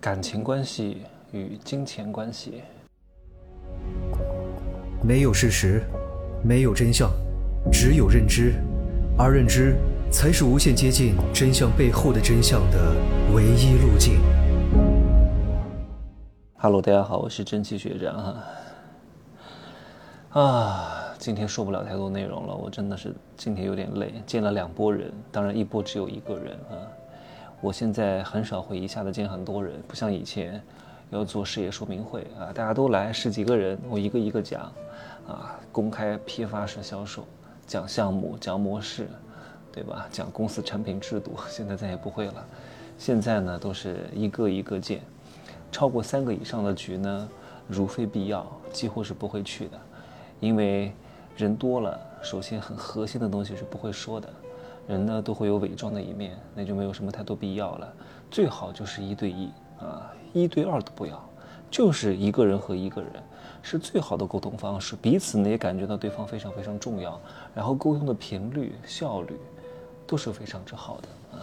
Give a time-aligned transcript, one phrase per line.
[0.00, 2.62] 感情关系与金钱关系。
[5.02, 5.82] 没有事实，
[6.42, 7.10] 没有真相，
[7.70, 8.54] 只有认知，
[9.18, 9.76] 而认知
[10.10, 12.96] 才是无限接近真相背后的真相的
[13.34, 14.18] 唯一路径。
[16.54, 18.16] Hello，大家好，我是蒸汽学长
[20.30, 20.40] 哈。
[20.40, 26.88] 啊，今天说不了太多内容了，我真的是今天有点累，见了两拨人，当然一波只有一个人啊。
[27.60, 30.62] 我现在很少会一下子见很多人，不像以前
[31.10, 34.62] 要做事业说明会啊，大家都来十几个人，我一个一个讲，
[35.28, 37.26] 啊，公开批发式销售，
[37.66, 39.08] 讲项目，讲模式，
[39.70, 40.06] 对吧？
[40.10, 42.44] 讲公司产品制度，现在再也不会了。
[42.96, 45.02] 现在呢，都是一个一个见。
[45.70, 47.28] 超过三个以上的局呢，
[47.68, 49.78] 如非必要，几乎是不会去的，
[50.40, 50.92] 因为
[51.36, 54.28] 人多了，首先很核心的东西是不会说的，
[54.86, 57.92] 人呢都会有伪装的一面，那就没有什么太多必要了。
[58.30, 61.22] 最好就是一对一啊，一对二都不要，
[61.70, 63.10] 就是一个人和一个人
[63.62, 67.20] 是最好的沟通方式，彼此呢也感觉到对方非常非常重要，
[67.54, 69.38] 然后沟通的频率、效率
[70.06, 71.42] 都是非常之好的啊。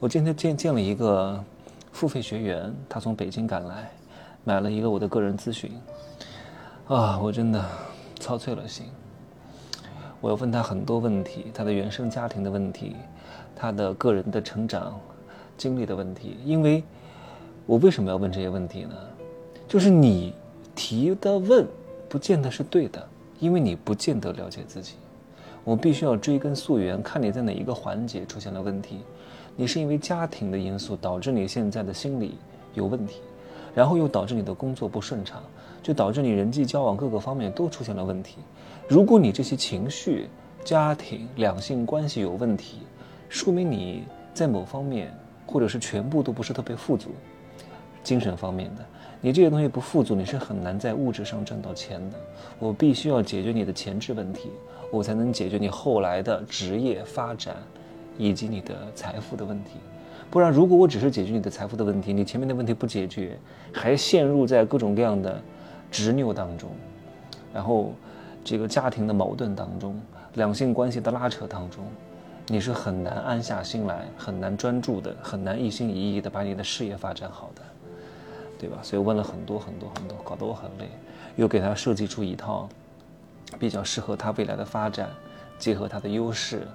[0.00, 1.42] 我今天见见了一个。
[1.90, 3.90] 付费学员，他从北京赶来，
[4.44, 5.72] 买了一个我的个人咨询，
[6.86, 7.64] 啊，我真的
[8.20, 8.86] 操碎了心。
[10.20, 12.96] 我要问他很多问题，他的原生家庭的问题，
[13.54, 14.98] 他的个人的成长
[15.56, 16.36] 经历的问题。
[16.44, 16.82] 因为，
[17.66, 18.94] 我为什么要问这些问题呢？
[19.68, 20.34] 就是你
[20.74, 21.66] 提的问，
[22.08, 23.06] 不见得是对的，
[23.38, 24.94] 因为你不见得了解自己。
[25.62, 29.00] 我必须要追根溯源，看你在哪一个环节出现了问题。
[29.54, 32.38] 你是因为家庭的因素导致你现在的心理
[32.74, 33.20] 有问题，
[33.78, 35.40] 然后又导致你的工作不顺畅，
[35.80, 38.38] 就导致你人际交往各个方面都出现了问题。
[38.88, 40.28] 如果你这些情绪、
[40.64, 42.78] 家庭、两性关系有问题，
[43.28, 44.02] 说明你
[44.34, 47.10] 在某方面或者是全部都不是特别富足。
[48.02, 48.84] 精神方面的，
[49.20, 52.18] 你这些东西不富足，你是很难在物质上赚到钱的。
[52.58, 54.50] 我必须要解决你的前置问题，
[54.90, 57.54] 我才能解决你后来的职业发展。
[58.20, 59.74] 以及你的财富的问题，
[60.30, 63.38] 不然如果我只是解决你的财富的问题，你前面的问题不解决，
[63.72, 65.40] 还陷入在各种各样的
[65.90, 66.70] 执拗当中，
[67.54, 67.92] 然后
[68.44, 69.98] 这个家庭的矛盾当中，
[70.34, 71.84] 两性关系的拉扯当中，
[72.46, 77.62] 你是很难安下心来，很难专注的，很难一心一意的把你的事业发展好的，
[78.58, 78.78] 对吧？
[78.82, 80.88] 所以问了很多很多很多，搞得我很累，
[81.36, 82.68] 又给他设计出一套
[83.58, 85.08] 比较适合他未来的发展，
[85.58, 86.66] 结合他的优势，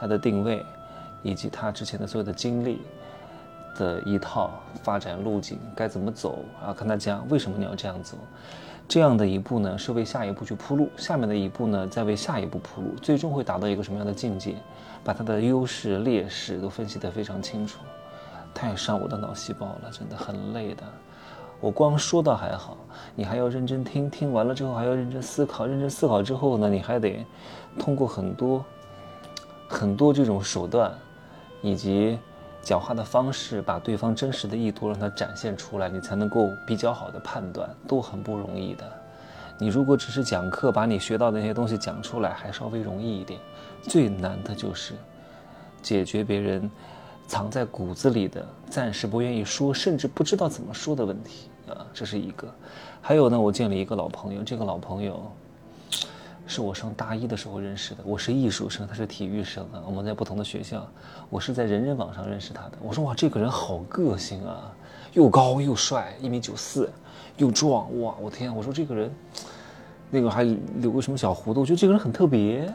[0.00, 0.64] 他的定位。
[1.24, 2.80] 以及他之前的所有的经历
[3.76, 4.52] 的一套
[4.84, 6.72] 发展路径该怎么走啊？
[6.72, 8.16] 跟他讲为什么你要这样走，
[8.86, 14.54] 这样的一步呢是为下一步去铺路，下面的一步呢再为下一步铺路，最终会达到一个什么样的境界？
[15.02, 17.80] 把他的优势劣势都分析得非常清楚，
[18.54, 20.82] 太伤我的脑细胞了，真的很累的。
[21.60, 22.76] 我光说到还好，
[23.14, 27.24] 你还要认真听，听完了之后还要认真思考，认真思考之后呢，你还得
[27.78, 28.64] 通过很多
[29.66, 30.92] 很多这种手段。
[31.64, 32.18] 以及
[32.60, 38.84] 讲话的方式，把对方真实的意图让他展现出来，你才能够比较好的判断，都很不容易的。
[39.58, 43.40] 你如果只是讲课，把你学到的那些东西讲出来，还稍微容易一点。
[43.82, 44.92] 最难的就是
[45.80, 46.70] 解决别人
[47.26, 52.46] 藏在骨子里的、暂时不愿意说，甚至不知道怎么说的问题啊，这是一个。
[53.00, 55.32] 还有呢，我见了一个老朋友，这个老朋友。
[56.46, 60.86] 是我上大一的时候认识的，我是艺术生，他是体育生啊，我们在不同的学校。
[61.30, 62.72] 我是在人人网上认识他的。
[62.82, 64.70] 我说哇，这个人好个性啊，
[65.14, 66.92] 又高又帅，一米九四，
[67.38, 69.10] 又壮，哇，我天，我说这个人，
[70.10, 70.44] 那个还
[70.76, 72.72] 留个什么小胡子，我觉得这个人很特别。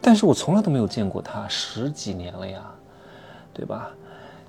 [0.00, 2.62] 但是我从来都没有见过他，十几年了呀，
[3.54, 3.90] 对吧？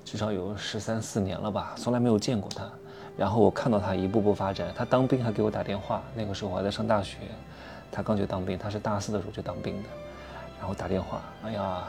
[0.04, 2.64] 至少有十三四年了吧，从来没有见过他。
[3.16, 7.16] 然后我看到他一步步发展，他当兵还给我打电话，那个时候我还在上大学。
[7.90, 9.88] 他刚去当兵，他是大四的时候去当兵的，
[10.58, 11.84] 然后打电话，哎呀，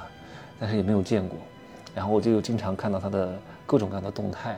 [0.60, 1.38] 但是也没有见过，
[1.94, 4.58] 然后我就经常看到他的各种各样的动态，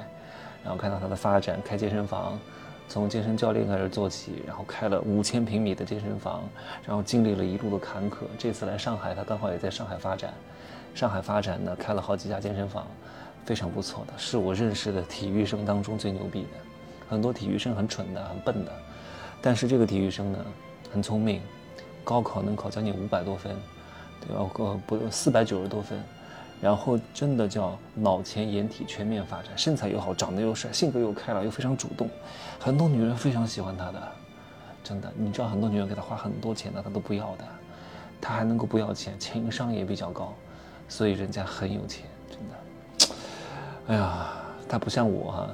[0.64, 2.40] 然后看到他的发展，开健身房，
[2.88, 6.44] 从健身教练开始做起，然后开了五千平米的健身房，
[6.86, 8.18] 然后经历了一路的坎坷。
[8.38, 10.34] 这次来上海，他刚好也在上海发展，
[10.94, 12.88] 上海发展呢，开了好几家健身房，
[13.46, 16.50] 非常不错的，是我认识的体育生当中最牛逼的。
[17.10, 18.72] 很多体育生很蠢的，很笨的，
[19.42, 20.40] 但是这个体育生呢？
[20.94, 21.42] 很聪明，
[22.04, 23.52] 高考能考将近五百多分，
[24.22, 24.48] 对吧？
[24.60, 26.00] 呃，不，四百九十多分，
[26.62, 32.08] 然后真的叫脑前眼体全面发展，身材又好，长得又帅，性格又开朗，又非常主动，
[32.60, 34.12] 很多女人非常喜欢他的，
[34.84, 35.12] 真的。
[35.18, 37.46] 你知道很多女人给他花很多钱的，他都不要的，
[38.22, 40.32] 他还能够不要钱，情商也比较高，
[40.88, 43.16] 所以人家很有钱，真的。
[43.88, 44.28] 哎呀，
[44.70, 45.50] 他不像我哈。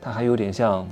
[0.00, 0.86] 他还有点像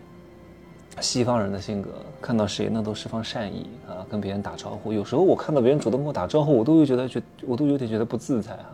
[1.01, 1.89] 西方人的性格，
[2.21, 4.93] 看到谁呢都释放善意啊，跟别人打招呼。
[4.93, 8.71] 有时候我看到别人主动跟我打招呼，我都会觉得觉我都有点觉得不自在啊。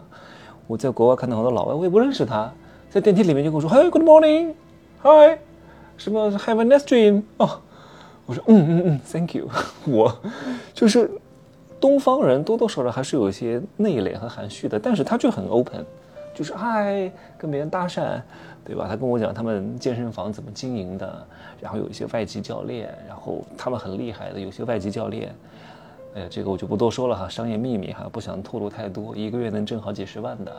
[0.67, 2.53] 我在国外看到好多老外，我也不认识他，
[2.91, 5.39] 在电梯里面就跟我说：“Hi，Good morning，Hi，
[5.97, 7.61] 什么 Have a nice dream。”哦，
[8.27, 9.49] 我说：“嗯嗯嗯，Thank you。
[9.87, 10.15] ”我
[10.75, 11.11] 就是
[11.81, 15.87] 东方人，多多少少还是有一些内敛和含蓄的，但是他就很 open，
[16.39, 18.21] 就是嗨，跟别人搭讪。
[18.65, 18.87] 对吧？
[18.87, 21.27] 他跟我讲他们健身房怎么经营的，
[21.59, 25.35] 然后有一些外籍教练，然后他们很厉害的，有些外籍教练，
[26.15, 29.17] 哎呀，这个我就不多说了哈，商业秘密哈，不想透露太多。
[29.17, 30.55] 一个月能挣好几十万的，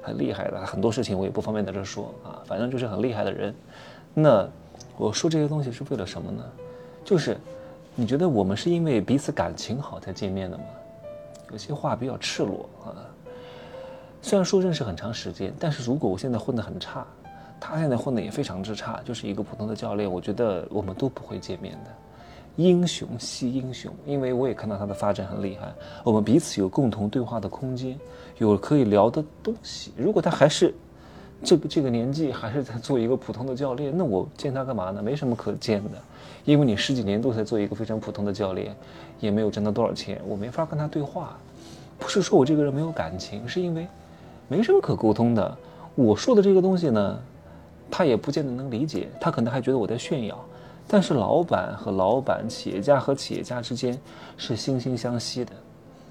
[0.00, 3.54] 很厉害的，很多事情我也不方便在这说啊，反正就是很厉害的人。
[4.14, 4.48] 那
[4.96, 6.42] 我说这些东西是为了什么呢？
[7.04, 7.36] 就是
[7.94, 10.64] 你觉得我们是因为彼此感情好才见面的吗？
[11.52, 12.88] 有些话比较赤裸啊。
[14.22, 17.06] 虽然说认识很长时间，但是如果我现在混得很差。
[17.62, 20.10] 他现在混得也非常之差，就是一个普通的教练。
[20.10, 21.90] 我觉得我们都不会见面的。
[22.56, 25.70] 英雄惜英雄，因为我也看到他的发展很厉害，
[26.02, 27.98] 我们彼此有共同对话的空间，
[28.38, 29.92] 有可以聊的东西。
[29.94, 30.74] 如果他还是
[31.44, 35.02] 这个这个年纪，还是在做一个普通的教练，那我见他干嘛呢？
[35.02, 35.98] 没什么可见的，
[36.46, 38.74] 因为你十几年都在做一个非常普通的教练，
[39.20, 41.36] 也没有挣到多少钱，我没法跟他对话。
[41.98, 43.86] 不是说我这个人没有感情，是因为
[44.50, 45.56] 没什么可沟通的。
[45.94, 47.18] 我说的这个东西呢？
[47.88, 50.44] 他也不见得能理解，他可能还觉得我在炫耀。
[50.88, 53.96] 但是老板和老板，企业家和企业家之间
[54.36, 55.52] 是惺惺相惜的，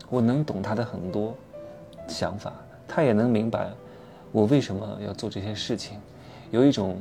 [0.09, 1.33] 我能懂他的很多
[2.07, 2.53] 想法，
[2.87, 3.69] 他也能明白
[4.31, 5.97] 我为什么要做这些事情，
[6.51, 6.97] 有一种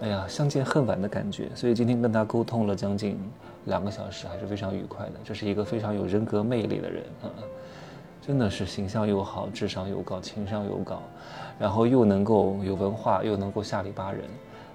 [0.00, 1.48] 哎呀相见恨晚的感觉。
[1.54, 3.18] 所以今天跟他沟通了将近
[3.66, 5.12] 两个小时，还是非常愉快的。
[5.24, 7.28] 这是一个非常有人格魅力的人啊。
[8.28, 11.00] 真的是形象又好，智商又高，情商又高，
[11.58, 14.22] 然后又能够有文化，又能够下里巴人，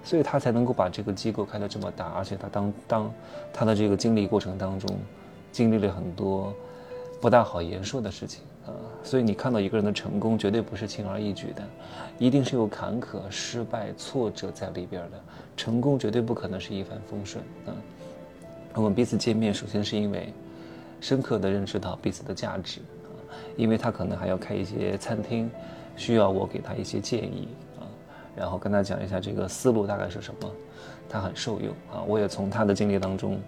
[0.02, 2.06] 所以他才能够把这个机构开得这么大。
[2.16, 3.14] 而且他当当
[3.52, 4.90] 他的这个经历过程当中，
[5.52, 6.52] 经历了很多
[7.20, 8.74] 不大好言说的事情啊。
[9.04, 11.62] 所以你看到一个人的成功，绝对不是轻而易举的，
[12.18, 15.20] 一定是有坎坷、失败、挫折在里边的。
[15.56, 17.70] 成功绝对不可能是一帆风顺啊。
[18.74, 20.34] 我们彼此见面，首先是因为
[21.00, 22.80] 深刻的认识到彼此的价值。
[23.56, 25.50] 因为他可能还要开一些餐厅，
[25.96, 27.48] 需要我给他一些建议
[27.78, 27.86] 啊，
[28.36, 30.50] 然后跟他讲一下这个思路大概是什么，
[31.08, 32.02] 他很受用啊。
[32.06, 33.40] 我也从他的经历当中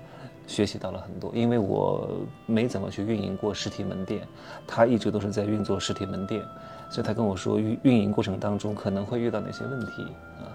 [0.47, 2.09] 学习到了很多，因为我
[2.47, 4.27] 没怎么去运营过实体门店，
[4.67, 6.43] 他一直都是在运作实体门店，
[6.91, 10.03] 所以他跟我说运运营过程当中可能会遇到哪些问题
[10.39, 10.55] 啊，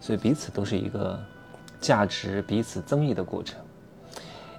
[0.00, 1.18] 所以彼此都是一个
[1.80, 3.58] 价值彼此增益的过程。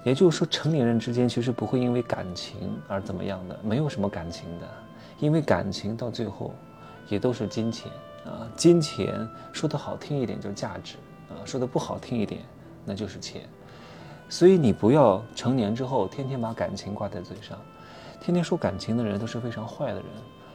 [0.08, 4.66] 也就是说，成年人之间其实不会因为感情而怎么样的，没有什么感情的，
[5.20, 6.54] 因为感情到最后，
[7.10, 7.92] 也都是金钱
[8.26, 8.48] 啊。
[8.56, 10.96] 金钱说的好听一点就是价值
[11.28, 12.42] 啊，说的不好听一点
[12.86, 13.42] 那就是钱。
[14.30, 17.60] 所以你不要成年之后天天把感情挂在嘴上，
[18.22, 20.06] 天天说感情的人都是非常坏的人，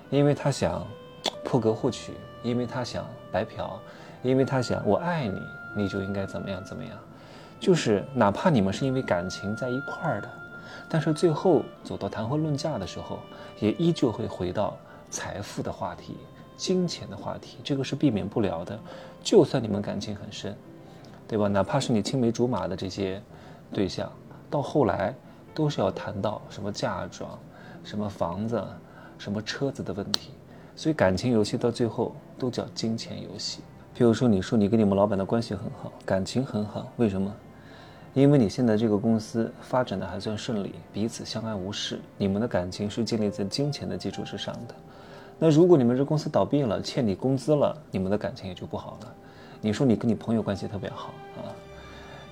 [0.08, 0.82] 因为他想
[1.44, 3.78] 破格获取，因为他想白嫖，
[4.22, 5.42] 因为他想我爱你，
[5.76, 6.98] 你就应该怎么样怎么样。
[7.62, 10.28] 就是哪怕你们是因为感情在一块儿的，
[10.88, 13.20] 但是最后走到谈婚论嫁的时候，
[13.60, 14.76] 也依旧会回到
[15.10, 16.16] 财富的话题、
[16.56, 18.76] 金钱的话题，这个是避免不了的。
[19.22, 20.56] 就算你们感情很深，
[21.28, 21.46] 对吧？
[21.46, 23.22] 哪怕是你青梅竹马的这些
[23.72, 24.10] 对象，
[24.50, 25.14] 到后来
[25.54, 27.38] 都是要谈到什么嫁妆、
[27.84, 28.60] 什么房子、
[29.18, 30.32] 什么车子的问题。
[30.74, 33.62] 所以感情游戏到最后都叫金钱游戏。
[33.94, 37.32] 比如说，你说你跟你们老板的关系很好，感情很好，为什么？
[38.14, 44.74] 因为你现在这个公司发展的还算顺利，彼此相安无事，你们的感情是建立在金钱的基础之上的。
[45.38, 49.14] 那如果你们这公司倒闭了，欠你工资了，你们的感情也就不好了。
[49.62, 51.48] 你说你跟你朋友关系特别好啊，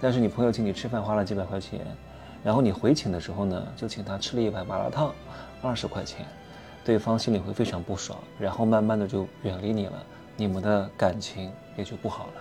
[0.02, 1.80] 但是你朋友请你吃饭花了几百块钱，
[2.44, 5.14] 然后你回请的时候呢，就请他吃了一碗麻辣烫，
[5.62, 6.26] 二十块钱，
[6.84, 10.02] 对方心里会非常不爽，然后慢慢的就远离你了，
[10.36, 12.32] 你们的感情也就不好了，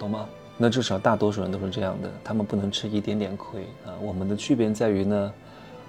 [0.00, 0.28] 懂吗？
[0.58, 3.90] 那至少大多数人都是这样的，他们不能吃一点点亏啊。
[4.00, 5.32] 我们的区别在于呢，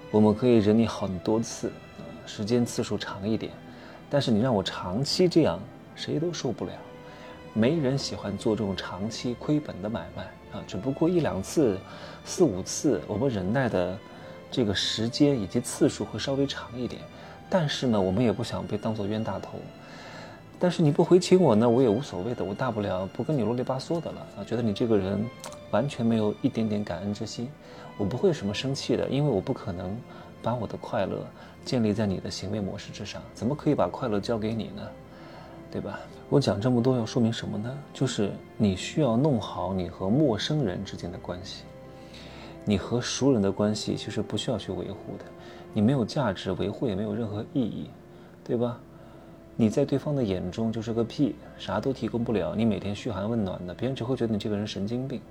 [0.10, 1.67] 我们可以忍你很多次，
[2.00, 3.51] 啊，时间次数长一点，
[4.10, 5.60] 但是你让我长期这样，
[5.96, 6.72] 谁都受不了。
[7.53, 10.63] 没人喜欢做这种长期亏本的买卖啊。
[10.65, 11.77] 只不过一两次、
[12.25, 13.96] 四五次，我们忍耐的
[14.50, 17.00] 这个时间以及次数会稍微长一点，
[17.48, 19.60] 但是呢，我们也不想被当做冤大头。
[20.63, 24.43] 但是你不回请我呢，我也无所谓的，我大不了不跟你啰里吧嗦的了啊。
[24.46, 25.22] 觉得你这个人
[25.72, 27.50] 完全没有一点点感恩之心，
[27.98, 29.93] 我不会什么生气的，因为我不可能
[30.41, 31.17] 把我的快乐
[31.65, 34.82] 建立在你的行为模式之上，怎么可以把快乐交给你呢？
[35.70, 36.00] 对吧？
[36.29, 37.70] 我讲这么多要说明什么呢？
[37.93, 41.65] 就是你需要弄好你和陌生人之间的关系，
[42.63, 45.25] 你和熟人的关系其实不需要去维护的，
[45.74, 47.89] 你没有价值，维护也没有任何意义，
[48.46, 48.79] 对吧？
[49.55, 55.22] 你在对方的眼中就是个屁，啥都提供不了，你每天嘘寒问暖的，别人只会觉得你这个人神经病。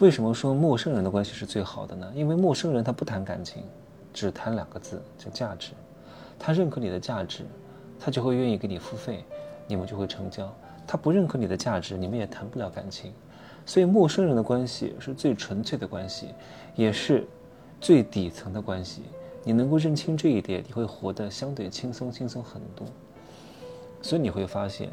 [0.00, 2.12] 为什么说陌生人的关系是最好的呢？
[2.16, 3.62] 因为陌生人他不谈感情，
[4.12, 5.70] 只谈两个字叫价值。
[6.36, 7.44] 他认可你的价值，
[8.00, 9.24] 他就会愿意给你付费，
[9.68, 10.52] 你们就会成交。
[10.84, 13.12] 他不认可你的价值，你们也谈不了感情。
[13.64, 16.30] 所以陌生人的关系是最纯粹的关系，
[16.74, 17.24] 也是
[17.80, 19.02] 最底层的关系。
[19.44, 22.84] 你能够认清这一点，你会活得相对轻松，轻松很多。
[24.04, 24.90] 所以你会发现，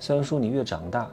[0.00, 1.10] 虽然说你越长大，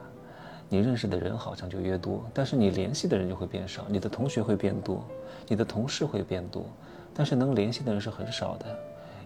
[0.66, 3.84] 你认识的人好像就越多，但是你联系的人就会变少。
[3.86, 5.04] 你的同学会变多，
[5.46, 6.64] 你的同事会变多，
[7.12, 8.64] 但是能联系的人是很少的。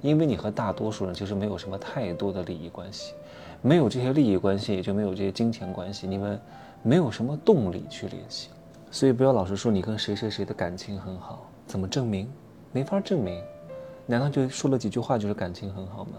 [0.03, 3.15] 因为你和大多数人其实没有什么太多的利益关系，
[3.63, 6.41] 没有这些利益关系，也就没有这些金钱关系，你们
[6.83, 8.51] 没有什么动力去联系。
[8.91, 12.29] 所以不要老是说你跟谁谁谁的感情很好，怎么证明？
[12.73, 13.41] 没法证明。
[14.07, 16.11] 难道就说了几句话就是感情很好吗？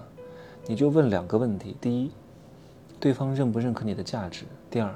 [0.70, 2.12] 你就问两个问题：第一，
[3.00, 4.46] 对方认不认可你的价值？
[4.70, 4.94] 第二，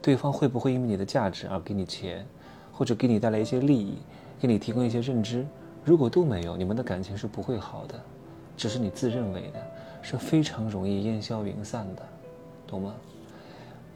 [0.00, 2.24] 对方会不会因为你的价值而给你钱，
[2.72, 3.98] 或者给你带来一些利益，
[4.38, 5.44] 给你提供一些认知？
[5.84, 8.00] 如果都没有，你们的感情是不会好的。
[8.56, 9.60] 只是你自认为的，
[10.02, 12.02] 是非常容易烟消云散的，
[12.64, 12.94] 懂吗？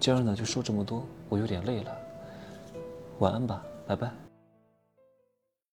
[0.00, 1.96] 今儿呢就说这么多，我有点累了，
[3.20, 4.31] 晚安吧，拜拜。